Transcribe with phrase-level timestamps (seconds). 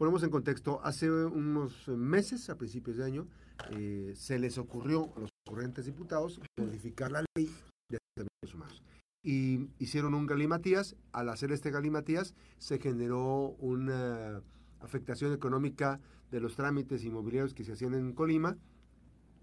[0.00, 3.26] ponemos en contexto, hace unos meses, a principios de año,
[3.72, 7.50] eh, se les ocurrió a los corrientes diputados modificar la ley
[7.90, 8.82] de derechos humanos.
[9.22, 10.96] Y hicieron un galimatías.
[11.12, 14.40] Al hacer este galimatías, se generó una
[14.80, 18.56] afectación económica de los trámites inmobiliarios que se hacían en Colima.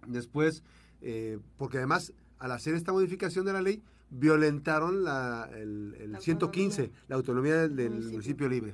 [0.07, 0.63] Después,
[1.01, 7.15] eh, porque además, al hacer esta modificación de la ley, violentaron la, el, 115, la
[7.15, 8.49] autonomía del, municipio.
[8.49, 8.73] libre.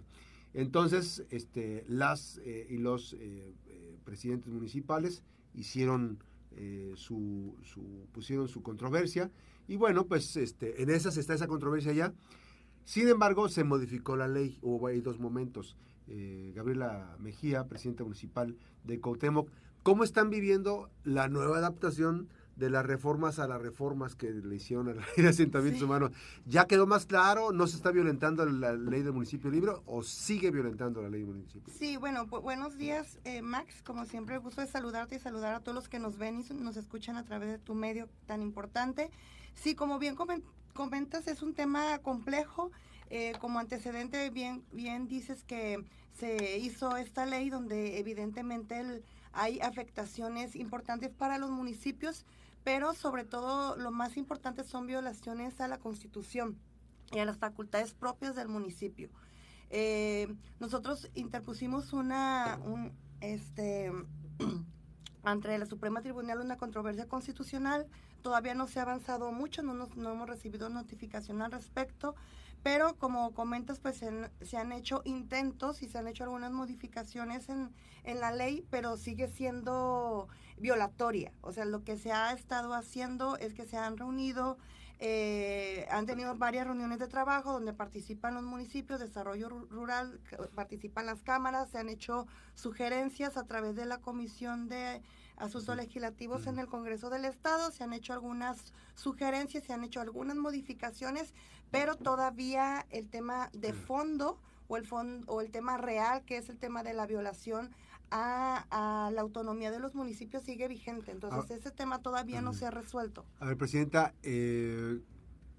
[0.53, 3.53] Entonces, este, las eh, y los eh,
[4.03, 5.23] presidentes municipales
[5.53, 6.19] hicieron
[6.95, 9.31] su, su, pusieron su controversia
[9.67, 12.13] y bueno, pues este, en esas está esa controversia ya.
[12.85, 15.77] Sin embargo, se modificó la ley, hubo ahí dos momentos.
[16.07, 19.49] Eh, Gabriela Mejía, presidenta municipal de Cautemoc.
[19.83, 24.89] ¿Cómo están viviendo la nueva adaptación de las reformas a las reformas que le hicieron
[24.89, 26.11] a la ley de asentamientos humanos?
[26.45, 27.51] ¿Ya quedó más claro?
[27.51, 31.35] ¿No se está violentando la ley del municipio libre o sigue violentando la ley del
[31.35, 31.73] municipio?
[31.77, 33.81] Sí, bueno, buenos días, eh, Max.
[33.83, 36.77] Como siempre, gusto de saludarte y saludar a todos los que nos ven y nos
[36.77, 39.09] escuchan a través de tu medio tan importante.
[39.55, 40.15] Sí, como bien
[40.73, 42.71] comentas, es un tema complejo
[43.09, 50.55] eh, como antecedente, bien, bien dices que se hizo esta ley donde evidentemente hay afectaciones
[50.55, 52.25] importantes para los municipios,
[52.63, 56.57] pero sobre todo lo más importante son violaciones a la Constitución
[57.11, 59.09] y a las facultades propias del municipio.
[59.69, 63.91] Eh, nosotros interpusimos una, un, este,
[65.23, 67.87] ante la Suprema Tribunal una controversia constitucional.
[68.21, 72.15] Todavía no se ha avanzado mucho, no, no hemos recibido notificación al respecto.
[72.63, 77.69] Pero como comentas, pues se han hecho intentos y se han hecho algunas modificaciones en,
[78.05, 81.33] en, la ley, pero sigue siendo violatoria.
[81.41, 84.57] O sea, lo que se ha estado haciendo es que se han reunido,
[84.99, 90.21] eh, han tenido varias reuniones de trabajo donde participan los municipios, desarrollo rural,
[90.55, 95.01] participan las cámaras, se han hecho sugerencias a través de la Comisión de
[95.35, 99.99] Asuntos Legislativos en el Congreso del Estado, se han hecho algunas sugerencias, se han hecho
[99.99, 101.33] algunas modificaciones,
[101.73, 106.47] pero todavía el tema de fondo o el, fondo, o el tema real, que es
[106.49, 107.71] el tema de la violación
[108.11, 111.09] a, la autonomía de los municipios, sigue vigente.
[111.09, 111.55] Entonces, ah.
[111.55, 113.25] ese tema todavía no se ha resuelto.
[113.39, 114.99] A ver, Presidenta, eh,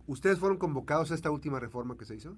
[0.07, 2.37] ¿ustedes fueron convocados a esta última reforma que se hizo?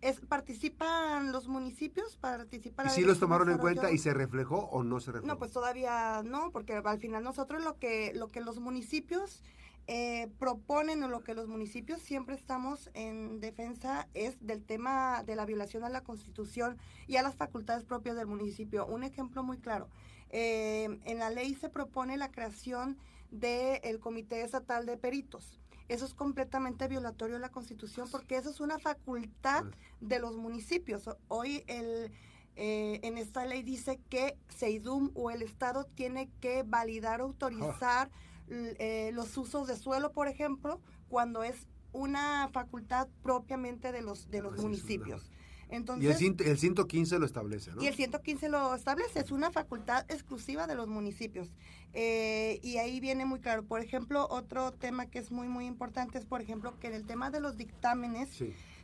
[0.00, 2.88] Es, participan los municipios, participan...
[2.88, 5.32] ¿Y si los tomaron en cuenta y se reflejó o no se reflejó?
[5.32, 9.40] No, pues todavía no, porque al final nosotros lo que, lo que los municipios
[9.86, 15.36] eh, proponen o lo que los municipios siempre estamos en defensa es del tema de
[15.36, 18.86] la violación a la Constitución y a las facultades propias del municipio.
[18.86, 19.88] Un ejemplo muy claro.
[20.30, 22.96] Eh, en la ley se propone la creación
[23.30, 25.60] del Comité Estatal de Peritos.
[25.88, 29.64] Eso es completamente violatorio a la Constitución porque eso es una facultad
[30.00, 31.10] de los municipios.
[31.28, 32.10] Hoy el,
[32.56, 38.10] eh, en esta ley dice que SEIDUM o el Estado tiene que validar, autorizar.
[38.48, 44.42] Eh, los usos de suelo, por ejemplo, cuando es una facultad propiamente de los, de
[44.42, 45.30] los municipios.
[45.70, 47.82] Entonces, y el, 115 lo establece, ¿no?
[47.82, 51.50] Y el 115 lo establece, es una facultad exclusiva de los municipios.
[51.94, 53.64] Eh, y ahí viene muy claro.
[53.64, 57.06] Por ejemplo, otro tema que es muy, muy importante es, por ejemplo, que en el
[57.06, 58.28] tema de los dictámenes,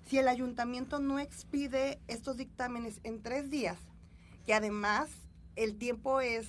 [0.07, 3.79] si el ayuntamiento no expide estos dictámenes en tres días,
[4.47, 5.11] que además
[5.57, 6.49] el tiempo es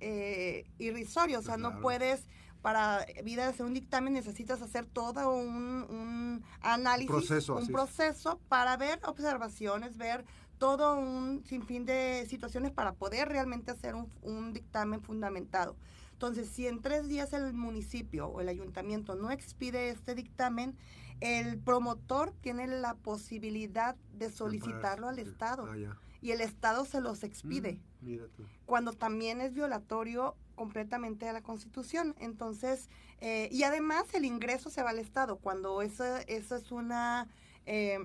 [0.00, 2.26] eh, irrisorio, o sea, no puedes
[2.62, 9.00] para vida de hacer un dictamen necesitas hacer todo un, análisis, un proceso para ver
[9.04, 10.24] observaciones, ver
[10.58, 15.76] todo un sinfín de situaciones para poder realmente hacer un, dictamen fundamentado.
[16.12, 20.76] Entonces, si en tres días el municipio o el ayuntamiento no expide este dictamen,
[21.20, 25.66] el promotor tiene la posibilidad de solicitarlo al Estado.
[25.68, 27.80] Ah, y el Estado se los expide.
[28.00, 28.18] Mm,
[28.64, 32.14] cuando también es violatorio completamente a la Constitución.
[32.20, 32.88] Entonces,
[33.20, 37.26] eh, y además el ingreso se va al Estado, cuando eso, eso es una...
[37.66, 37.98] Eh,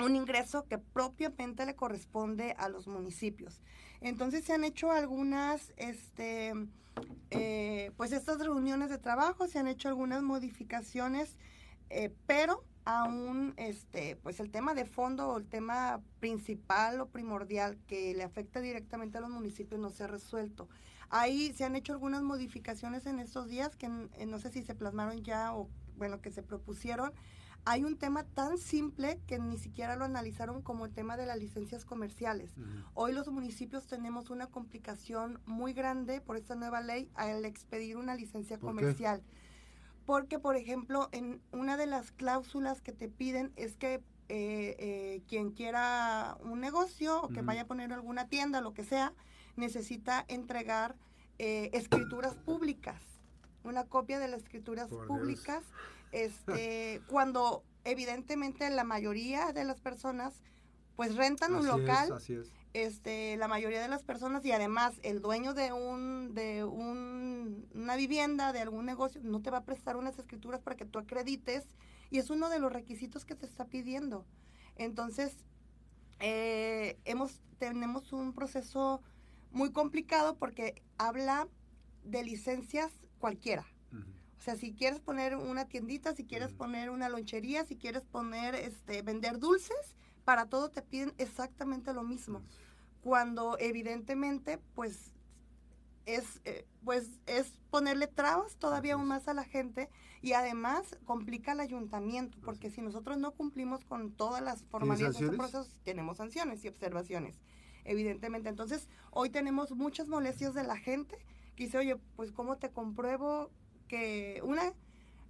[0.00, 3.60] un ingreso que propiamente le corresponde a los municipios.
[4.00, 6.52] Entonces se han hecho algunas, este,
[7.30, 11.38] eh, pues estas reuniones de trabajo, se han hecho algunas modificaciones,
[12.26, 18.12] pero aún, este, pues el tema de fondo o el tema principal o primordial que
[18.14, 20.68] le afecta directamente a los municipios no se ha resuelto.
[21.10, 25.22] Ahí se han hecho algunas modificaciones en estos días que no sé si se plasmaron
[25.22, 27.12] ya o bueno, que se propusieron.
[27.66, 31.38] Hay un tema tan simple que ni siquiera lo analizaron como el tema de las
[31.38, 32.50] licencias comerciales.
[32.92, 38.16] Hoy los municipios tenemos una complicación muy grande por esta nueva ley al expedir una
[38.16, 39.22] licencia comercial.
[40.04, 45.22] Porque, por ejemplo, en una de las cláusulas que te piden es que eh, eh,
[45.26, 49.14] quien quiera un negocio o que vaya a poner alguna tienda, lo que sea,
[49.56, 50.96] necesita entregar
[51.38, 53.00] eh, escrituras públicas,
[53.62, 55.64] una copia de las escrituras públicas,
[56.12, 60.34] este, cuando evidentemente la mayoría de las personas
[60.96, 62.12] pues rentan un local.
[62.72, 67.94] Este, la mayoría de las personas y además el dueño de un de un, una
[67.94, 71.68] vivienda, de algún negocio, no te va a prestar unas escrituras para que tú acredites
[72.10, 74.26] y es uno de los requisitos que te está pidiendo.
[74.74, 75.36] Entonces,
[76.18, 79.02] eh, hemos, tenemos un proceso
[79.54, 81.48] muy complicado porque habla
[82.02, 83.66] de licencias cualquiera.
[84.38, 88.54] O sea, si quieres poner una tiendita, si quieres poner una lonchería, si quieres poner,
[88.54, 89.96] este, vender dulces,
[90.26, 92.42] para todo te piden exactamente lo mismo.
[93.00, 95.14] Cuando evidentemente, pues,
[96.04, 99.88] es, eh, pues, es ponerle trabas todavía aún más a la gente
[100.20, 105.24] y además complica el ayuntamiento, porque si nosotros no cumplimos con todas las formalidades de
[105.24, 107.40] este proceso, tenemos sanciones y observaciones,
[107.84, 108.48] evidentemente.
[108.48, 111.16] Entonces, hoy tenemos muchas molestias de la gente
[111.56, 113.50] que dice, oye, pues ¿cómo te compruebo
[113.88, 114.72] que una...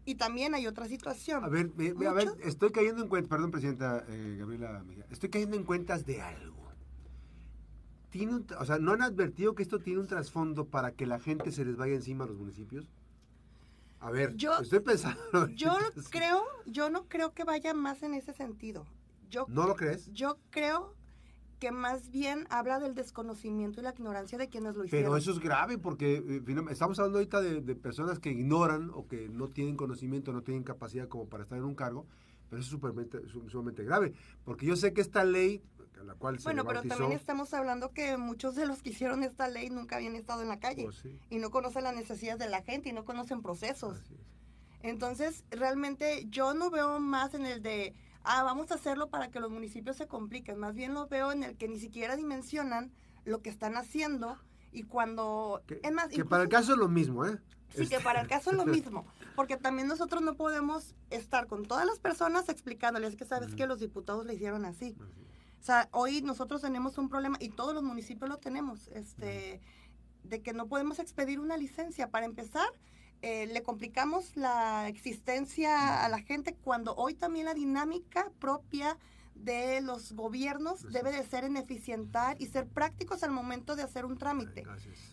[0.07, 1.45] Y también hay otra situación.
[1.45, 1.71] A ver,
[2.07, 6.21] a ver, estoy cayendo en cuenta, perdón, Presidenta eh, Gabriela, estoy cayendo en cuentas de
[6.21, 6.63] algo.
[8.11, 11.51] Tiene o sea, ¿no han advertido que esto tiene un trasfondo para que la gente
[11.53, 12.87] se les vaya encima a los municipios?
[13.99, 15.49] A ver, yo, estoy pensando.
[15.57, 15.73] Yo
[16.11, 18.87] creo, yo no creo que vaya más en ese sentido.
[19.31, 20.13] Yo, ¿No lo crees?
[20.13, 20.95] Yo creo
[21.59, 25.05] que más bien habla del desconocimiento y la ignorancia de quienes lo hicieron.
[25.05, 29.29] Pero eso es grave porque eh, estamos hablando ahorita de, personas que ignoran o que
[29.29, 32.07] no tienen conocimiento, no tienen capacidad como para estar en un cargo,
[32.51, 34.13] pero eso es sumamente grave.
[34.45, 35.63] Porque yo sé que esta ley
[36.43, 40.17] bueno, pero también estamos hablando que muchos de los que hicieron esta ley nunca habían
[40.17, 43.05] estado en la calle oh, y no conocen las necesidades de la gente y no
[43.05, 43.99] conocen procesos.
[44.83, 49.41] Entonces, realmente yo no veo más en el de, ah, vamos a hacerlo para que
[49.41, 52.93] los municipios se compliquen, más bien lo veo en el que ni siquiera dimensionan
[53.25, 54.39] lo que están haciendo
[54.73, 55.63] y cuando...
[55.67, 57.39] Que, es más, que para el caso es lo mismo, ¿eh?
[57.75, 59.07] Sí, que para el caso es lo mismo,
[59.37, 63.81] porque también nosotros no podemos estar con todas las personas explicándoles que sabes que los
[63.81, 64.97] diputados le hicieron así.
[65.61, 69.61] O sea, hoy nosotros tenemos un problema, y todos los municipios lo tenemos, este,
[70.23, 72.11] de que no podemos expedir una licencia.
[72.11, 72.69] Para empezar,
[73.27, 78.99] eh, le complicamos la existencia a la gente cuando hoy también la dinámica propia
[79.35, 84.05] de los gobiernos debe de ser en eficientar y ser prácticos al momento de hacer
[84.05, 84.65] un trámite.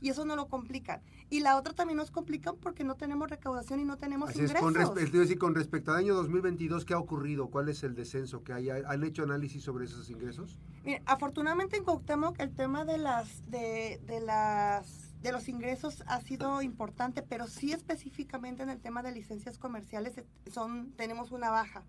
[0.01, 1.01] Y eso no lo complican.
[1.29, 4.59] Y la otra también nos complican porque no tenemos recaudación y no tenemos ingresos.
[4.59, 7.47] con, decir, con respecto al año 2022, ¿qué ha ocurrido?
[7.47, 8.69] ¿Cuál es el descenso que hay?
[8.69, 10.59] ¿Han hecho análisis sobre esos ingresos?
[10.83, 16.19] Mire, afortunadamente en Cuauhtémoc el tema de las de, de las de los ingresos ha
[16.21, 21.49] sido importante, pero sí específicamente en el tema de licencias comerciales eh, son tenemos una
[21.49, 21.83] baja.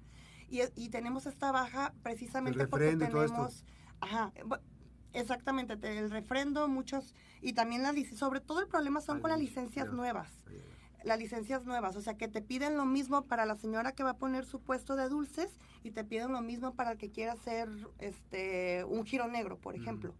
[0.50, 3.64] Y, tenemos esta baja precisamente porque tenemos...
[4.00, 4.30] Ajá,
[5.14, 9.90] exactamente, el refrendo, muchos, y también la sobre todo el problema son con las licencias
[9.94, 10.28] nuevas.
[11.04, 14.10] Las licencias nuevas, o sea que te piden lo mismo para la señora que va
[14.10, 17.32] a poner su puesto de dulces y te piden lo mismo para el que quiera
[17.32, 20.14] hacer este un giro negro, por ejemplo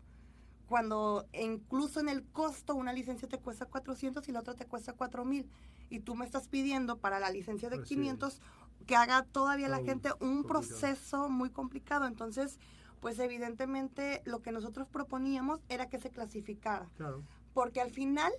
[0.66, 4.92] cuando incluso en el costo una licencia te cuesta 400 y la otra te cuesta
[4.92, 5.48] 4000
[5.90, 8.40] y tú me estás pidiendo para la licencia de 500
[8.86, 12.06] que haga todavía la gente un proceso muy complicado.
[12.06, 12.58] Entonces,
[13.00, 16.88] pues evidentemente lo que nosotros proponíamos era que se clasificara.
[17.52, 18.32] Porque al final,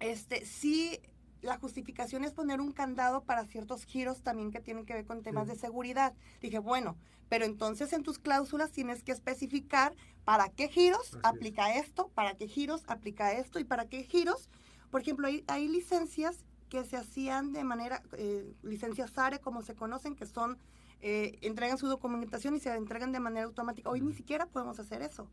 [0.00, 1.00] este, sí,
[1.44, 5.22] la justificación es poner un candado para ciertos giros también que tienen que ver con
[5.22, 6.14] temas de seguridad.
[6.40, 6.96] Dije, bueno,
[7.28, 12.48] pero entonces en tus cláusulas tienes que especificar para qué giros aplica esto, para qué
[12.48, 14.48] giros aplica esto y para qué giros.
[14.90, 19.74] Por ejemplo, hay, hay licencias que se hacían de manera, eh, licencias SARE como se
[19.74, 20.58] conocen, que son,
[21.02, 23.90] eh, entregan su documentación y se entregan de manera automática.
[23.90, 25.28] Hoy ni siquiera podemos hacer eso.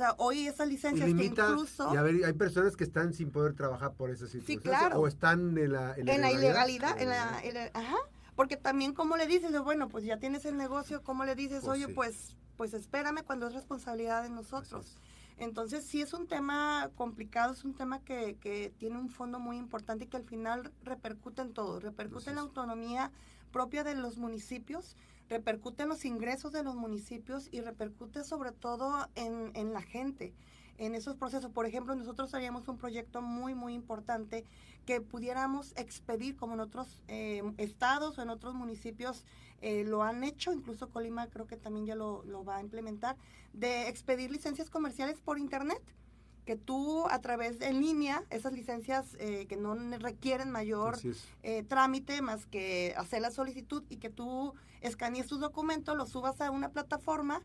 [0.00, 1.92] O sea, hoy esas licencias que incluso...
[1.92, 4.46] Y a ver, hay personas que están sin poder trabajar por esa situación.
[4.46, 4.98] Sí, claro.
[4.98, 6.98] O están en la, en la, ilegalidad.
[6.98, 7.96] En la, ajá.
[8.34, 9.52] Porque también, como le dices?
[9.62, 11.60] Bueno, pues ya tienes el negocio, ¿cómo le dices?
[11.62, 14.96] Pues Oye, pues, pues espérame cuando es responsabilidad de nosotros.
[15.36, 19.58] Entonces sí es un tema complicado, es un tema que, que, tiene un fondo muy
[19.58, 23.12] importante y que al final repercute en todo, repercute en la autonomía
[23.52, 24.96] propia de los municipios,
[25.30, 30.34] repercute en los ingresos de los municipios y repercute sobre todo en, en la gente
[30.80, 31.50] en esos procesos.
[31.52, 34.44] Por ejemplo, nosotros haríamos un proyecto muy, muy importante
[34.86, 39.24] que pudiéramos expedir como en otros eh, estados o en otros municipios
[39.60, 43.16] eh, lo han hecho, incluso Colima creo que también ya lo, lo va a implementar,
[43.52, 45.82] de expedir licencias comerciales por Internet
[46.50, 50.98] que tú a través en línea, esas licencias eh, que no requieren mayor
[51.44, 56.40] eh, trámite más que hacer la solicitud y que tú escanees tus documentos, los subas
[56.40, 57.40] a una plataforma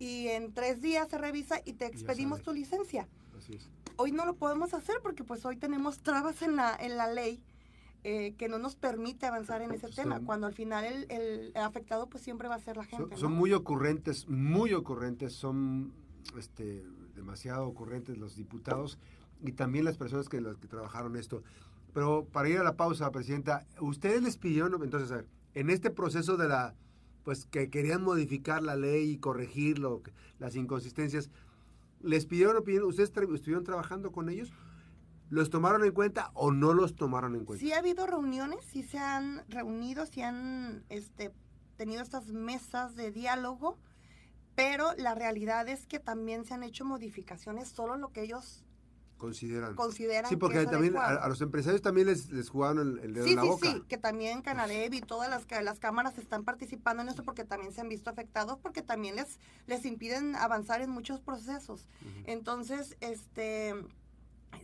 [0.00, 3.06] y en tres días se revisa y te expedimos tu licencia.
[3.94, 7.40] Hoy no lo podemos hacer porque pues hoy tenemos trabas en la, en la ley
[8.02, 12.24] eh, que no nos permite avanzar en ese tema, cuando al final el, afectado pues
[12.24, 13.16] siempre va a ser la gente.
[13.16, 15.92] Son, muy ocurrentes, muy ocurrentes, son
[16.36, 16.84] este,
[17.18, 18.98] demasiado ocurrentes los diputados
[19.42, 21.42] y también las personas que, que trabajaron esto.
[21.92, 25.90] Pero para ir a la pausa, Presidenta, ustedes les pidieron, entonces, a ver, en este
[25.90, 26.74] proceso de la,
[27.24, 30.02] pues que querían modificar la ley y corregir lo,
[30.38, 31.30] las inconsistencias,
[32.00, 32.84] ¿les pidieron opinión?
[32.84, 34.52] ¿Ustedes estuvieron trabajando con ellos?
[35.30, 37.64] ¿Los tomaron en cuenta o no los tomaron en cuenta?
[37.64, 41.32] Sí ha habido reuniones, sí se han reunido, sí han este,
[41.76, 43.78] tenido estas mesas de diálogo,
[44.58, 48.64] pero la realidad es que también se han hecho modificaciones, solo lo que ellos
[49.16, 49.76] consideran.
[49.76, 53.44] consideran sí, porque también a, los empresarios también les, les jugaron el, dedo en la
[53.44, 53.70] boca.
[53.70, 57.44] Sí, sí, que también Canadev y todas las, las cámaras están participando en esto porque
[57.44, 59.38] también se han visto afectados, porque también les,
[59.68, 61.86] les impiden avanzar en muchos procesos.
[62.26, 63.76] Entonces, este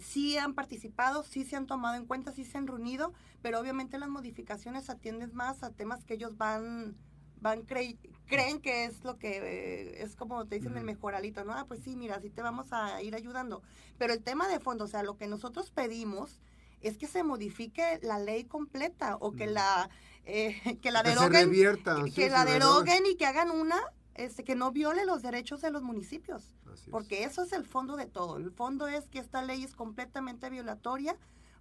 [0.00, 3.96] sí han participado, sí se han tomado en cuenta, sí se han reunido, pero obviamente
[4.00, 6.96] las modificaciones atienden más a temas que ellos van,
[7.44, 11.52] van creen que es lo que eh, es como te dicen el mejoralito, ¿no?
[11.52, 13.62] Ah, pues sí, mira, sí te vamos a ir ayudando.
[13.98, 16.40] Pero el tema de fondo, o sea, lo que nosotros pedimos
[16.80, 19.90] es que se modifique la ley completa o que la
[20.24, 21.52] eh, que la deroguen,
[22.14, 23.78] que, la deroguen y que hagan una
[24.14, 26.54] este, que no viole los derechos de los municipios.
[26.90, 28.38] porque eso es el fondo de todo.
[28.38, 31.14] El fondo es que esta ley es completamente violatoria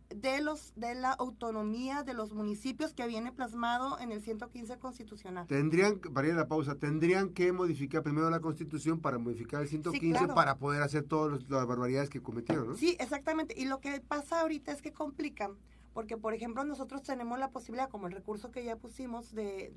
[0.10, 5.48] de los de la autonomía de los municipios que viene plasmado en el 115 constitucional.
[5.48, 9.68] Tendrían, para ir a la pausa, tendrían que modificar primero la constitución para modificar el
[9.68, 12.78] 115 para poder hacer todas las barbaridades que cometieron, ¿no?
[12.78, 13.56] Sí, exactamente.
[13.58, 15.58] Y lo que pasa ahorita es que complican
[15.94, 19.72] porque por ejemplo nosotros tenemos la posibilidad, como el recurso que ya pusimos, de,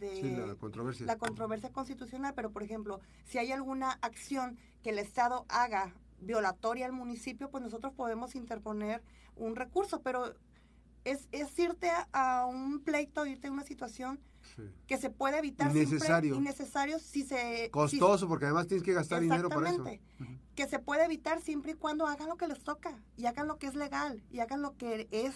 [0.47, 1.07] la, controversia.
[1.07, 6.87] la controversia constitucional, pero por ejemplo, si hay alguna acción que el Estado haga violatoria
[6.87, 9.03] al municipio, pues nosotros podemos interponer
[9.37, 10.35] un recurso, pero
[11.05, 14.19] es, es irte a, un pleito, irte a una situación
[14.87, 15.71] que se puede evitar.
[15.71, 16.37] Innecesario.
[16.37, 17.69] innecesario si se...
[17.71, 19.85] Costoso, porque además tienes que gastar dinero para eso.
[20.55, 23.59] Que se puede evitar siempre y cuando hagan lo que les toca y hagan lo
[23.59, 25.35] que es legal y hagan lo que es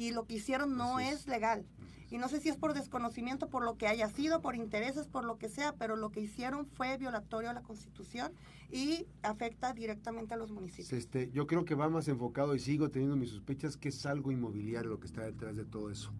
[0.00, 1.26] y lo que hicieron no es.
[1.26, 1.66] legal.
[2.10, 5.24] Y no sé si es por desconocimiento, por lo que haya sido, por intereses, por
[5.24, 8.32] lo que sea, pero lo que hicieron fue violatorio a la Constitución
[8.72, 10.92] y afecta directamente a los municipios.
[10.92, 14.32] Este, yo creo que va más enfocado y sigo teniendo mis sospechas que es algo
[14.32, 16.10] inmobiliario lo que está detrás de todo eso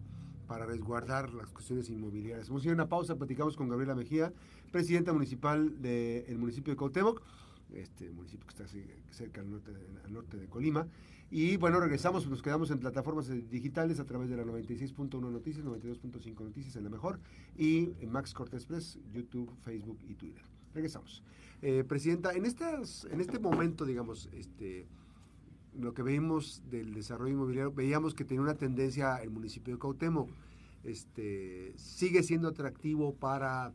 [0.47, 2.49] para resguardar las cuestiones inmobiliarias.
[2.49, 4.31] Vamos a ir a una pausa, platicamos con Gabriela Mejía,
[4.71, 7.21] presidenta municipal del municipio de Cautemoc,
[7.73, 8.65] este municipio que está
[9.09, 9.71] cerca al norte,
[10.05, 10.87] al norte de Colima.
[11.33, 16.43] Y bueno, regresamos, nos quedamos en plataformas digitales a través de la 96.1 Noticias, 92.5
[16.43, 17.21] Noticias en la mejor,
[17.57, 20.43] y Max Cortés Press, YouTube, Facebook y Twitter.
[20.73, 21.23] Regresamos.
[21.61, 24.87] Eh, Presidenta, en, estas, en este momento, digamos, este,
[25.73, 30.27] lo que vimos del desarrollo inmobiliario, veíamos que tenía una tendencia el municipio de Cautemo.
[30.83, 33.73] Este, ¿Sigue siendo atractivo para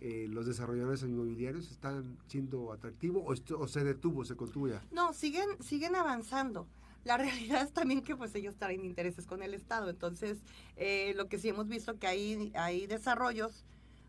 [0.00, 1.70] eh, los desarrolladores inmobiliarios?
[1.70, 4.82] ¿Están siendo atractivo o, o, se detuvo, se contuvo ya?
[4.92, 6.66] No, siguen, siguen avanzando.
[7.04, 9.90] La realidad es también que pues ellos traen intereses con el Estado.
[9.90, 10.38] Entonces,
[10.76, 13.64] eh, lo que sí hemos visto que hay, hay desarrollos,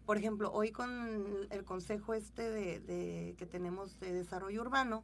[0.06, 5.04] por ejemplo, hoy con el consejo este de, que tenemos de desarrollo urbano,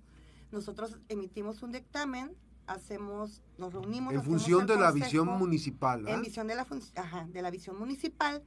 [0.51, 4.13] nosotros emitimos un dictamen, hacemos, nos reunimos.
[4.13, 6.08] En función de la visión municipal.
[6.08, 6.65] En visión de la,
[6.96, 8.42] ajá, de la visión municipal.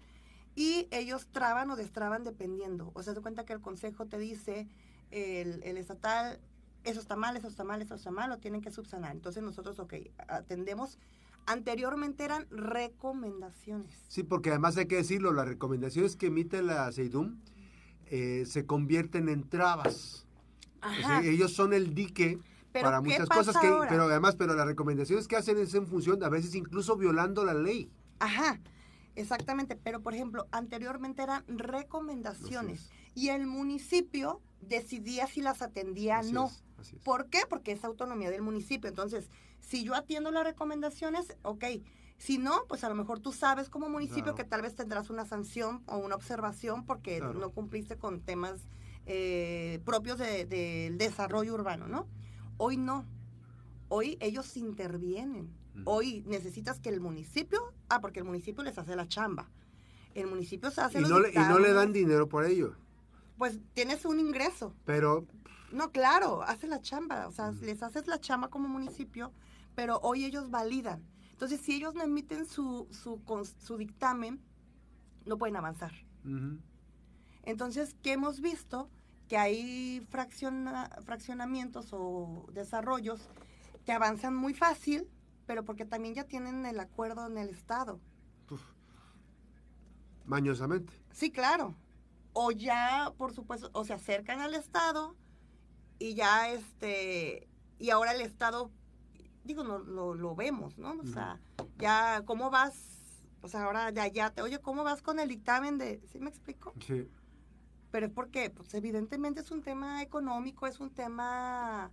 [0.57, 2.91] Y ellos traban o destraban dependiendo.
[2.95, 4.67] O sea, se cuenta que el consejo te dice,
[5.13, 6.41] el, el estatal
[6.85, 9.13] eso está mal, eso está mal, eso está mal, lo tienen que subsanar.
[9.13, 9.95] Entonces nosotros, ok,
[10.29, 10.99] atendemos.
[11.47, 14.05] Anteriormente eran recomendaciones.
[14.09, 17.41] Sí, porque además hay que decirlo, las recomendaciones que emite la CEIDUM
[18.07, 20.27] eh, se convierten en trabas.
[21.23, 22.39] ellos son el dique
[22.73, 26.29] para muchas cosas que, pero además, pero las recomendaciones que hacen es en función, a
[26.29, 27.91] veces incluso violando la ley.
[28.19, 28.61] Ajá.
[29.19, 32.89] Exactamente, pero por ejemplo, anteriormente eran recomendaciones
[33.19, 36.53] y el municipio decidía si las atendía o no.
[37.03, 37.41] ¿Por qué?
[37.49, 38.89] Porque es autonomía del municipio.
[38.89, 41.65] Entonces, si yo atiendo las recomendaciones, ok.
[42.17, 45.25] Si no, pues a lo mejor tú sabes como municipio que tal vez tendrás una
[45.25, 48.69] sanción o una observación porque no cumpliste con temas
[49.07, 52.07] eh, propios del de, desarrollo urbano, ¿no?
[52.57, 53.05] Hoy no.
[53.89, 55.53] Hoy ellos intervienen.
[55.85, 59.51] Hoy necesitas que el municipio, ah, porque el municipio les hace la chamba.
[60.15, 62.77] El municipio se hace y no, le, y no le dan dinero por ello.
[63.39, 64.75] Pues tienes un ingreso.
[64.85, 65.27] Pero
[65.73, 69.33] No, claro, hace la chamba, o sea, les haces la chamba como municipio,
[69.75, 71.07] pero hoy ellos validan.
[71.31, 73.23] Entonces, si ellos no emiten su, su,
[73.59, 74.43] su dictamen,
[75.25, 75.93] no pueden avanzar.
[77.45, 78.91] Entonces, ¿qué hemos visto?
[79.29, 83.29] Que hay fracciona, fraccionamientos o desarrollos
[83.87, 85.09] que avanzan muy fácil,
[85.47, 88.01] pero porque también ya tienen el acuerdo en el Estado.
[90.25, 90.93] Mañosamente.
[91.13, 91.75] Sí, claro.
[92.41, 95.17] O ya, por supuesto, o se acercan al Estado
[95.99, 97.49] y ya este,
[97.81, 98.71] y ahora el Estado,
[99.43, 100.93] digo, no, lo, vemos, ¿no?
[100.93, 101.41] O sea,
[101.79, 102.77] ya, ¿cómo vas?
[103.43, 106.31] O sea, ahora ya, ya te, oye, ¿cómo vas con el dictamen de, ¿sí me
[106.31, 106.73] explico?
[106.87, 107.09] Sí.
[107.91, 111.91] Pero es porque, pues evidentemente es un tema económico, es un tema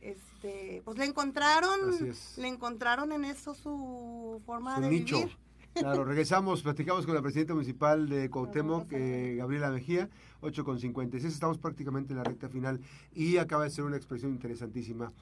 [0.00, 5.36] este, pues le encontraron, le encontraron en eso su forma de vivir.
[5.78, 10.08] Claro, regresamos, platicamos con la presidenta municipal de Cuauhtémoc, eh, Gabriela Mejía,
[10.40, 12.80] 8 con 56, estamos prácticamente en la recta final
[13.14, 15.12] y acaba de ser una expresión interesantísima.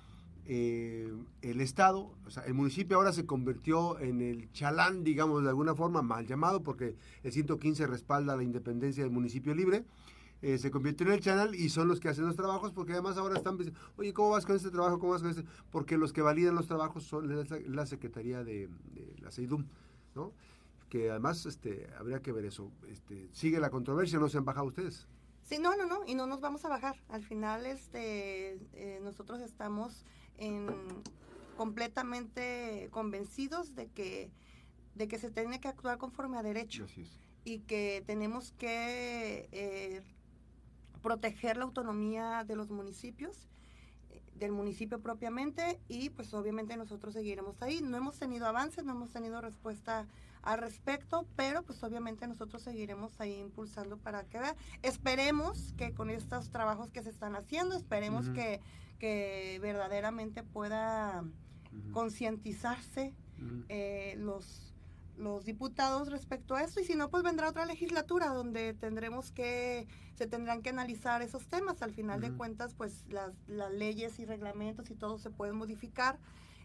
[0.47, 5.49] Eh, el Estado, o sea, el municipio ahora se convirtió en el chalán, digamos, de
[5.49, 9.85] alguna forma, mal llamado, porque el 115 respalda la independencia del municipio libre,
[10.43, 13.17] eh, se convirtió en el channel y son los que hacen los trabajos porque además
[13.17, 14.99] ahora están diciendo, oye, ¿cómo vas con este trabajo?
[14.99, 15.45] ¿Cómo vas con este?
[15.71, 17.29] Porque los que validan los trabajos son
[17.67, 18.69] la, Secretaría de,
[19.21, 19.65] la CEIDUM,
[20.17, 20.33] ¿no?
[20.89, 22.73] Que además este, habría que ver eso.
[22.89, 24.19] Este, ¿Sigue la controversia?
[24.19, 25.07] ¿No se han bajado ustedes?
[25.45, 26.97] Sí, no, no, no, y no nos vamos a bajar.
[27.09, 30.05] Al final este, eh, nosotros estamos
[30.39, 30.67] en,
[31.57, 34.31] completamente convencidos de que,
[34.95, 36.87] de que se tiene que actuar conforme a derecho.
[37.45, 40.03] Y que tenemos que eh,
[41.01, 43.49] proteger la autonomía de los municipios,
[44.39, 47.81] del municipio propiamente, y pues obviamente nosotros seguiremos ahí.
[47.83, 50.07] No hemos tenido avances, no hemos tenido respuesta
[50.43, 54.57] al respecto, pero pues obviamente nosotros seguiremos ahí impulsando para que vea.
[54.83, 58.61] Esperemos que con estos trabajos que se están haciendo, esperemos que,
[58.99, 61.25] que verdaderamente pueda
[61.93, 63.13] concientizarse
[63.69, 64.76] eh, los
[65.17, 69.87] los diputados respecto a esto y si no pues vendrá otra legislatura donde tendremos que
[70.15, 71.83] se tendrán que analizar esos temas.
[71.83, 76.19] Al final de cuentas pues las, las, leyes y reglamentos y todo se pueden modificar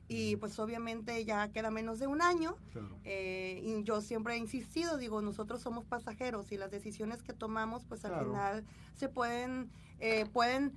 [0.08, 2.58] y pues obviamente ya queda menos de un año
[3.06, 7.86] eh, y yo siempre he insistido digo nosotros somos pasajeros y las decisiones que tomamos
[7.86, 10.74] pues al final se pueden eh, pueden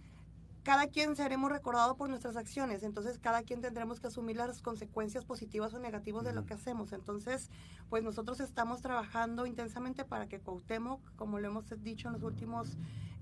[0.64, 5.24] cada quien seremos recordados por nuestras acciones, entonces cada quien tendremos que asumir las consecuencias
[5.24, 6.92] positivas o negativas de lo que hacemos.
[6.92, 7.50] Entonces,
[7.90, 12.76] pues nosotros estamos trabajando intensamente para que Cuauhtémoc, como lo hemos dicho en los últimos...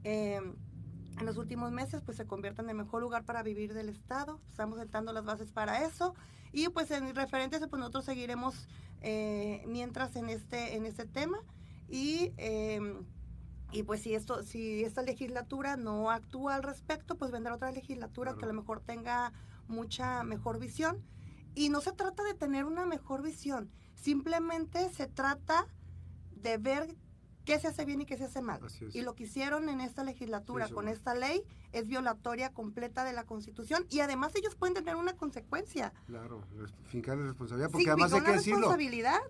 [0.04, 0.54] Em,
[1.18, 4.40] en los últimos meses pues se convierta en el mejor lugar para vivir del estado.
[4.48, 6.14] Estamos sentando las bases para eso.
[6.52, 8.66] Y pues en referente a eso pues nosotros seguiremos
[9.02, 11.38] eh, mientras en este en este tema.
[11.86, 12.80] Y eh,
[13.72, 18.34] y pues si esto, si esta legislatura no actúa al respecto, pues vendrá otra legislatura
[18.36, 19.32] que a lo mejor tenga
[19.66, 21.02] mucha mejor visión.
[21.54, 25.66] Y no se trata de tener una mejor visión, simplemente se trata
[26.30, 26.96] de ver
[27.44, 28.60] qué se hace bien y qué se hace mal.
[28.92, 33.24] Y lo que hicieron en esta legislatura con esta ley es violatoria completa de la
[33.24, 35.92] Constitución y además ellos pueden tener una consecuencia.
[36.06, 36.42] Claro,
[36.84, 38.76] fincarle responsabilidad, porque además hay que decirlo.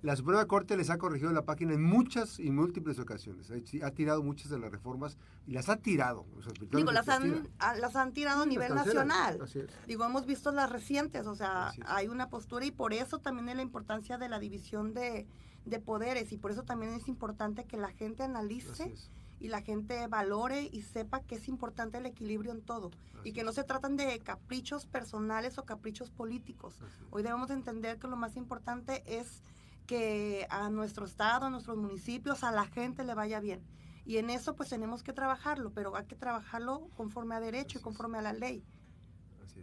[0.03, 3.51] La Suprema Corte les ha corregido la página en muchas y múltiples ocasiones.
[3.83, 6.27] Ha, tirado muchas de las reformas y las ha tirado.
[6.72, 7.48] Digo, las han,
[7.79, 9.38] las han tirado a nivel nacional.
[9.87, 13.57] Digo, hemos visto las recientes, o sea, hay una postura y por eso también es
[13.57, 15.27] la importancia de la división de
[15.64, 18.94] de poderes y por eso también es importante que la gente analice
[19.38, 22.90] y la gente valore y sepa que es importante el equilibrio en todo
[23.25, 26.79] y que no se tratan de caprichos personales o caprichos políticos.
[27.11, 29.42] Hoy debemos entender que lo más importante es
[29.87, 33.62] que a nuestro estado, a nuestros municipios, a la gente le vaya bien.
[34.05, 37.83] Y en eso pues tenemos que trabajarlo, pero hay que trabajarlo conforme a derecho y
[37.83, 38.64] conforme a la ley.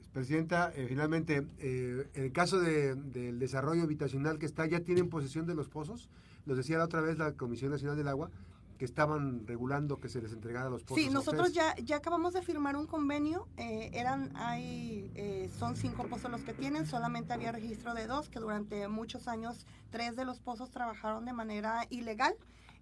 [0.07, 5.45] Presidenta, eh, finalmente, eh, en el caso del desarrollo habitacional que está, ¿ya tienen posesión
[5.45, 6.09] de los pozos?
[6.45, 8.31] Nos decía la otra vez la Comisión Nacional del Agua
[8.77, 11.03] que estaban regulando que se les entregara los pozos.
[11.03, 16.31] Sí, nosotros ya, ya acabamos de firmar un convenio, eh, eran, hay, son cinco pozos
[16.31, 20.39] los que tienen, solamente había registro de dos, que durante muchos años tres de los
[20.39, 22.33] pozos trabajaron de manera ilegal.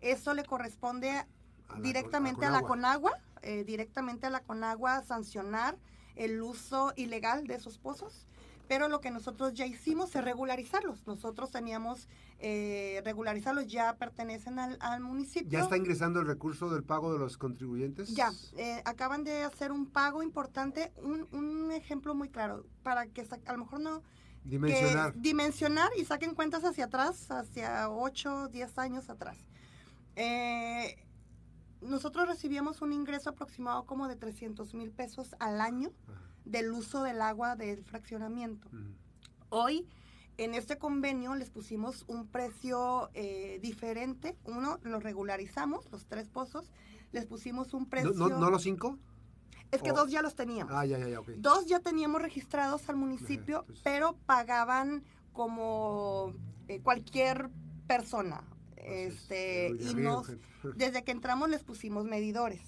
[0.02, 1.26] Eso le corresponde
[1.82, 3.14] directamente a la Conagua,
[3.66, 5.78] directamente a la Conagua sancionar
[6.18, 8.28] el uso ilegal de esos pozos,
[8.68, 11.08] pero lo que nosotros ya hicimos es regularizarlos.
[11.08, 12.08] Nosotros teníamos
[12.40, 15.50] eh, regularizarlos, ya pertenecen al, municipio.
[15.50, 18.10] ¿Ya está ingresando el recurso del pago de los contribuyentes?
[18.14, 23.26] Ya, eh, acaban de hacer un pago importante, un, un ejemplo muy claro, para que
[23.46, 24.04] a lo mejor no...
[24.44, 25.14] Dimensionar.
[25.14, 29.38] dimensionar y saquen cuentas hacia atrás, hacia 8, 10 años atrás.
[30.16, 30.96] Eh,
[31.82, 35.92] nosotros recibíamos un ingreso aproximado como de 300 mil pesos al año
[36.46, 38.70] del uso del agua del fraccionamiento.
[39.50, 39.88] Hoy,
[40.38, 44.38] en este convenio, les pusimos un precio eh, diferente.
[44.46, 46.72] Uno, lo regularizamos, los tres pozos.
[47.12, 48.14] Les pusimos un precio...
[48.14, 48.98] ¿No, no, los cinco?
[49.72, 50.74] Es que dos ya los teníamos.
[50.74, 56.34] Ah, ya, ya, ya, Dos ya teníamos registrados al municipio, pero pagaban como
[56.68, 57.50] eh, cualquier
[57.86, 58.44] persona.
[58.86, 60.32] Este, y nos,
[60.76, 62.62] desde que entramos les pusimos medidores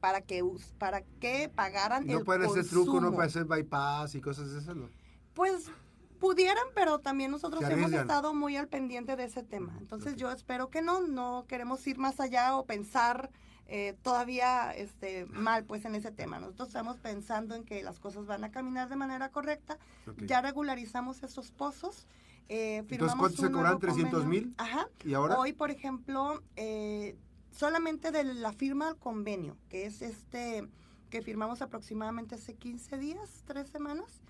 [0.00, 0.42] para que
[0.78, 4.76] para que pagaran no pueden hacer truco no pueden hacer bypass y cosas de esas
[4.76, 4.88] no
[5.34, 5.70] pues
[6.18, 10.70] pudieran pero también nosotros hemos estado muy al pendiente de ese tema entonces yo espero
[10.70, 13.30] que no no queremos ir más allá o pensar
[13.74, 16.38] eh, todavía este, mal pues en ese tema.
[16.38, 19.78] Nosotros estamos pensando en que las cosas van a caminar de manera correcta.
[20.18, 22.06] Ya regularizamos esos pozos.
[22.48, 23.78] Eh, Entonces, ¿cuánto se cobran?
[23.78, 24.54] ¿300 mil?
[24.58, 24.88] Ajá.
[25.04, 25.38] ¿Y ahora?
[25.38, 27.16] Hoy, por ejemplo, eh,
[27.50, 30.68] solamente de la firma del convenio, que es este
[31.10, 34.22] que firmamos aproximadamente hace 15 días, tres semanas,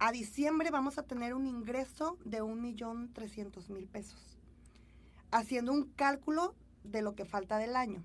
[0.00, 4.36] a diciembre vamos a tener un ingreso de 1.300.000 pesos,
[5.30, 8.02] haciendo un cálculo de lo que falta del año.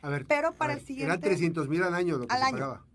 [0.00, 1.12] A ver, pero para el siguiente...
[1.12, 2.86] Eran 300 mil al año lo que se pagaba.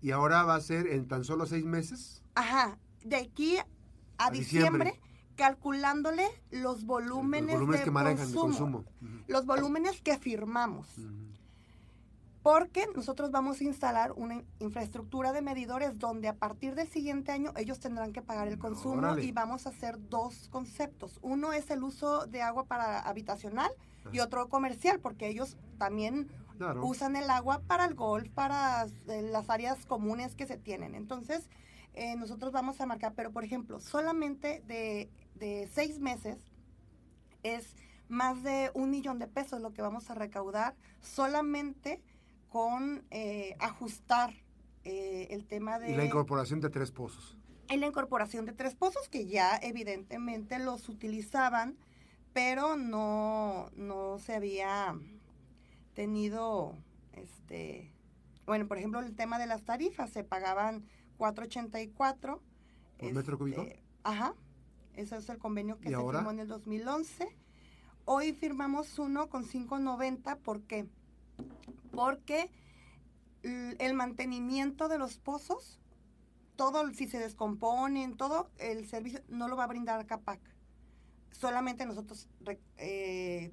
[0.00, 2.24] Y ahora va a ser en tan solo seis meses.
[2.34, 3.58] Ajá, de aquí
[4.26, 5.00] a, diciembre,
[5.36, 8.84] calculándole los volúmenes, los que manejan consumo,
[9.26, 10.88] los volúmenes que firmamos.
[12.42, 17.52] Porque nosotros vamos a instalar una infraestructura de medidores donde a partir del siguiente año
[17.56, 21.20] ellos tendrán que pagar el consumo y vamos a hacer dos conceptos.
[21.22, 23.70] Uno es el uso de agua para habitacional
[24.10, 26.28] y otro comercial, porque ellos también
[26.82, 30.94] usan el agua para el golf, para eh, las áreas comunes que se tienen.
[30.94, 31.48] Entonces,
[31.94, 35.10] eh, nosotros vamos a marcar, pero por ejemplo, solamente de,
[35.72, 36.38] seis meses
[37.42, 37.74] es
[38.08, 42.00] más de un millón de pesos lo que vamos a recaudar solamente
[42.48, 44.34] con eh, ajustar
[44.84, 45.92] el tema de...
[45.92, 47.36] Y la incorporación de tres pozos.
[47.70, 51.76] Y la incorporación de tres pozos que ya evidentemente los utilizaban
[52.32, 54.96] pero no, no se había
[55.94, 56.74] tenido,
[57.12, 57.90] este,
[58.46, 60.84] bueno, por ejemplo, el tema de las tarifas, se pagaban
[61.22, 62.18] 4.84.
[62.20, 62.40] ¿Por
[62.98, 63.64] este, metro cúbico?
[64.02, 64.34] Ajá,
[64.94, 67.28] ese es el convenio que se firmó en el 2011.
[68.04, 70.88] Hoy firmamos uno con 5.90, ¿por qué?
[71.92, 72.50] Porque
[73.42, 75.80] el mantenimiento de los pozos,
[76.56, 80.40] todo, si se descomponen, todo, el servicio no lo va a brindar CAPAC
[81.32, 82.28] solamente nosotros,
[82.76, 83.52] eh,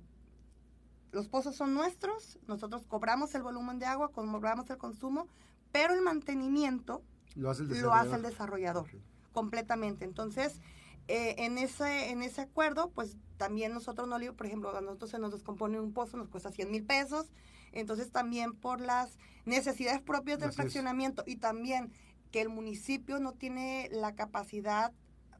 [1.11, 5.27] los pozos son nuestros, nosotros cobramos el volumen de agua, cobramos el consumo,
[5.71, 7.01] pero el mantenimiento
[7.39, 8.87] lo hace el desarrollador,
[9.31, 10.05] completamente.
[10.05, 10.61] Entonces,
[11.07, 15.09] eh, en, ese, en ese acuerdo, pues también nosotros no le por ejemplo, a nosotros
[15.11, 17.31] se nos descompone un pozo, nos cuesta 100 mil pesos,
[17.71, 21.91] entonces también por las necesidades propias del fraccionamiento y también
[22.31, 24.91] que el municipio no tiene la capacidad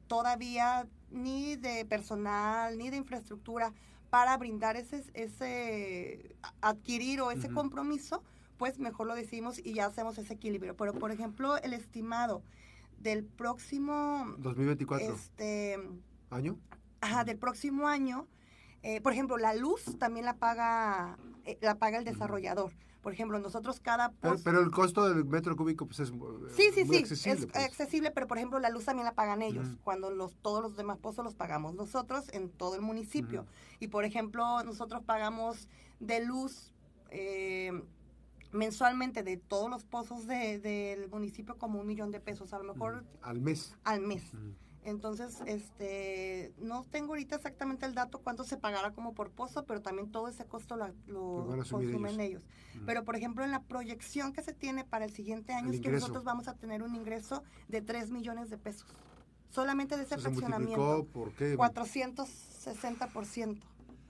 [0.07, 3.73] todavía ni de personal, ni de infraestructura
[4.09, 8.23] para brindar ese, ese adquirir o ese compromiso,
[8.59, 10.75] pues mejor lo decimos y ya hacemos ese equilibrio.
[10.75, 12.43] Pero, por ejemplo, el estimado
[12.99, 14.35] del próximo...
[14.37, 15.15] 2024.
[15.15, 15.79] Este,
[16.29, 16.59] ¿Año?
[17.01, 18.27] Ajá, del próximo año.
[18.83, 22.71] Eh, por ejemplo, la luz también la paga, eh, la paga el desarrollador.
[23.01, 24.11] Por ejemplo, nosotros cada
[24.43, 26.09] Pero, el costo del metro cúbico pues es
[26.53, 27.39] sí, sí, sí, accesible.
[27.39, 27.63] Es pues.
[27.63, 30.97] accesible, pero por ejemplo la luz también la pagan ellos, cuando los todos los demás
[30.97, 33.45] pozos los pagamos nosotros en todo el municipio.
[33.79, 35.69] Y por ejemplo, nosotros pagamos
[36.01, 36.73] de luz
[37.09, 37.71] eh,
[38.51, 43.05] mensualmente de todos los pozos del municipio como un millón de pesos, a lo mejor...
[43.21, 43.75] Al mes.
[43.83, 44.23] Al mes.
[44.83, 49.81] Entonces, este, no tengo ahorita exactamente el dato cuánto se pagará como por pozo, pero
[49.81, 52.41] también todo ese costo lo, consumen ellos.
[52.85, 55.89] Pero, por ejemplo, en la proyección que se tiene para el siguiente año es que
[55.89, 58.88] nosotros vamos a tener un ingreso de 3 millones de pesos.
[59.49, 61.07] Solamente de ese fraccionamiento.
[61.12, 61.57] ¿Por qué?
[61.57, 63.59] 460%.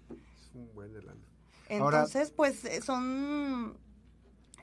[0.10, 1.22] Es un buen elano.
[1.68, 3.78] Entonces, pues eh, son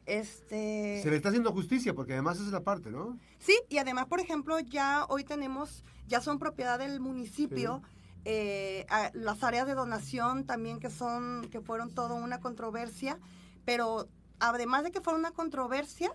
[0.07, 3.19] este se le está haciendo justicia porque además es la parte, ¿no?
[3.39, 7.83] Sí, y además, por ejemplo, ya hoy tenemos, ya son propiedad del municipio.
[8.25, 13.21] Eh, las áreas de donación también que son, que fueron todo una controversia,
[13.65, 14.09] pero
[14.41, 16.13] además de que fueron una controversia,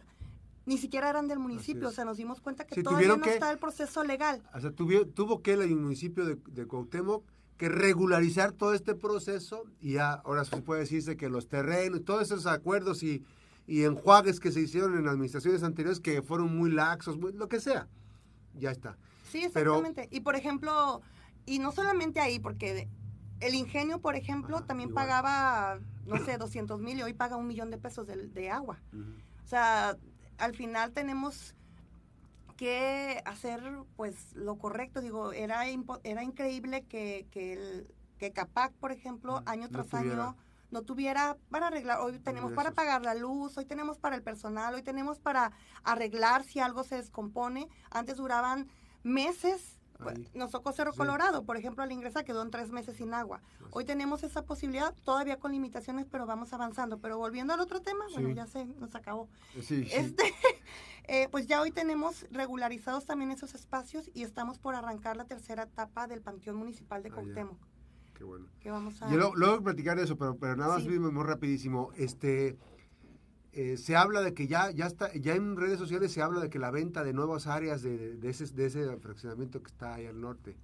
[0.66, 3.60] ni siquiera eran del municipio, o sea, nos dimos cuenta que todavía no está el
[3.60, 4.44] proceso legal.
[4.54, 7.24] O sea, tuvo, que el municipio de, de Cuauhtémoc
[7.62, 12.24] que regularizar todo este proceso y ya ahora se puede decirse que los terrenos, todos
[12.24, 13.24] esos acuerdos y
[13.72, 17.88] y enjuagues que se hicieron en administraciones anteriores que fueron muy laxos, lo que sea.
[18.54, 18.98] Ya está.
[19.32, 20.10] Sí, exactamente.
[20.12, 21.02] y por ejemplo,
[21.46, 22.90] y no solamente ahí, porque
[23.40, 27.72] el ingenio, por ejemplo, también pagaba no sé, 200 mil y hoy paga un millón
[27.72, 28.78] de pesos de, agua.
[29.46, 29.96] O sea,
[30.38, 31.56] al final tenemos
[32.58, 33.62] que hacer
[33.96, 35.00] pues lo correcto.
[35.00, 35.64] Digo, era,
[36.04, 40.36] era increíble que, que, el, que CAPAC, por ejemplo, año tras año
[40.72, 44.74] no tuviera para arreglar, hoy tenemos para pagar la luz, hoy tenemos para el personal,
[44.74, 45.52] hoy tenemos para
[45.84, 47.68] arreglar si algo se descompone.
[47.92, 48.70] Antes duraban
[49.04, 49.82] meses
[50.34, 53.42] nos tocó Cerro Colorado, por ejemplo, al ingresar quedó en tres meses sin agua.
[53.72, 57.00] Hoy tenemos esa posibilidad, todavía con limitaciones, pero vamos avanzando.
[57.00, 59.30] Pero volviendo al otro tema, bueno, ya se nos acabó.
[59.56, 60.24] este,
[61.08, 65.64] eh, pues ya hoy tenemos regularizados también esos espacios y estamos por arrancar la tercera
[65.64, 67.16] etapa del Panteón Municipal de ah,
[68.26, 69.36] Cuauhtémoc bueno.
[69.36, 71.92] Y luego, platicar eso, pero, pero nada más muy rapidísimo.
[71.96, 72.58] Este,
[73.54, 76.50] eh, se habla de que ya, ya está, ya en redes sociales se habla de
[76.50, 80.06] que la venta de nuevas áreas de, de, ese, de ese fraccionamiento que está ahí
[80.06, 80.56] al norte,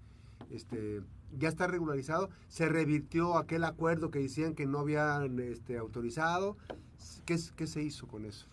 [0.50, 1.02] este,
[1.38, 2.30] ya está regularizado.
[2.48, 6.58] Se revirtió aquel acuerdo que decían que no habían este, autorizado.
[7.26, 8.48] ¿Qué, ¿Qué se hizo con eso?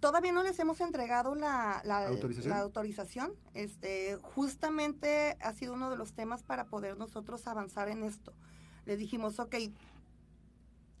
[0.00, 2.08] Todavía no les hemos entregado la, la,
[2.60, 3.32] ¿Autorización?
[3.54, 8.32] Este, justamente ha sido uno de los temas para poder nosotros avanzar en esto.
[8.84, 9.54] Les dijimos, ok,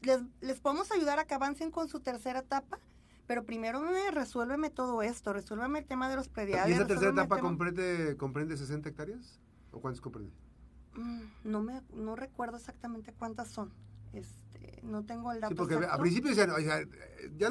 [0.02, 2.78] les, les podemos ayudar a que avancen con su tercera etapa,
[3.26, 6.70] pero primero me resuélveme todo esto, resuélveme el tema de los prediales.
[6.70, 9.40] ¿Y esa tercera etapa comprende, comprende 60 hectáreas?
[9.72, 10.32] ¿O cuántas comprende?
[10.94, 13.72] Mm, no, me, no recuerdo exactamente cuántas son.
[14.12, 15.52] Este, no tengo el dato.
[15.52, 16.86] Sí, porque a principio decían, ya es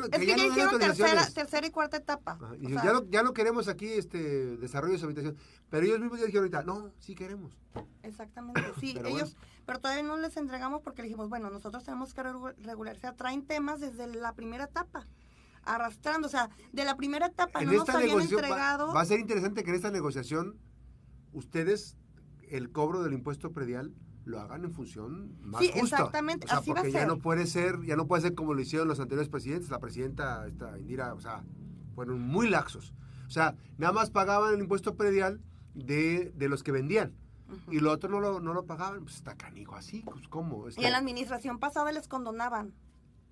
[0.10, 2.38] que, ya, no hicieron tercera, tercera, y cuarta etapa.
[2.60, 5.38] y ya, no, ya no queremos aquí este desarrollo de su habitación.
[5.70, 7.58] Pero ellos mismos ya dijeron ahorita, no, sí queremos.
[8.04, 12.24] Exactamente, sí, pero ellos, pero todavía no les entregamos porque dijimos, bueno, nosotros tenemos que
[12.24, 15.08] regularizar, traen temas desde la primera etapa
[15.66, 18.94] arrastrando, o sea, de la primera etapa no nos habían entregado.
[18.94, 20.60] Va, a ser interesante que en esta negociación
[21.34, 21.98] ustedes
[22.50, 23.94] el cobro del impuesto predial
[24.26, 27.96] lo hagan en función más sí, exactamente, o sea, porque ya no puede ser, ya
[27.96, 31.44] no puede ser como lo hicieron los anteriores presidentes, la presidenta esta Indira, o sea,
[31.94, 32.94] fueron muy laxos.
[33.28, 35.42] O sea, nada más pagaban el impuesto predial
[35.74, 37.14] de, de los que vendían.
[37.70, 40.68] Y lo otro no lo, no lo pagaban, pues está canijo así, pues cómo.
[40.76, 42.74] Y en la administración pasada les condonaban.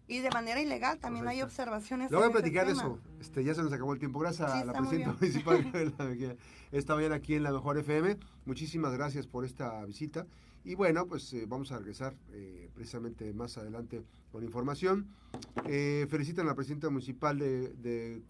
[0.06, 2.12] Y de manera ilegal también hay observaciones.
[2.12, 3.00] Lo voy a platicar eso.
[3.20, 4.20] Este, ya se nos acabó el tiempo.
[4.20, 5.72] Gracias a la presidenta municipal
[6.72, 8.18] esta mañana aquí en la Mejor FM.
[8.46, 10.28] Muchísimas gracias por esta visita.
[10.64, 15.08] Y bueno, pues eh, vamos a regresar eh, precisamente más adelante con información.
[15.66, 18.22] Eh, felicitan a la presidenta municipal de, de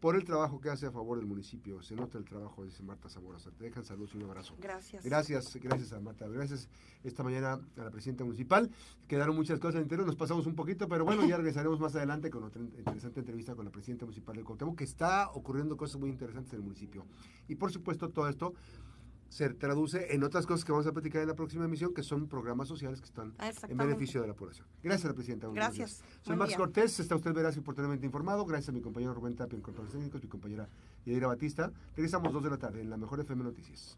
[0.00, 1.82] por el trabajo que hace a favor del municipio.
[1.82, 3.38] Se nota el trabajo, dice Marta Zamora.
[3.38, 4.56] Te dejan saludos y un abrazo.
[4.58, 5.04] Gracias.
[5.04, 6.26] Gracias, gracias a Marta.
[6.26, 6.68] Gracias
[7.04, 8.70] esta mañana a la presidenta municipal.
[9.06, 12.30] Quedaron muchas cosas en interior, nos pasamos un poquito, pero bueno, ya regresaremos más adelante
[12.30, 16.08] con otra interesante entrevista con la presidenta municipal de Cuauhtémoc, que está ocurriendo cosas muy
[16.08, 17.04] interesantes en el municipio.
[17.46, 18.54] Y por supuesto, todo esto
[19.30, 22.28] se traduce en otras cosas que vamos a platicar en la próxima emisión, que son
[22.28, 23.32] programas sociales que están
[23.68, 24.66] en beneficio de la población.
[24.82, 25.48] Gracias, la presidenta.
[25.48, 26.02] Gracias.
[26.20, 28.44] Soy Max Cortés, está usted veraz y oportunamente informado.
[28.44, 30.68] Gracias a mi compañero Rubén Tapia en Controles Técnicos, mi compañera
[31.06, 31.72] Yadira Batista.
[31.96, 33.96] Regresamos dos de la tarde en la Mejor FM Noticias.